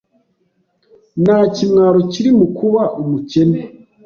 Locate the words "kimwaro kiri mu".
1.53-2.47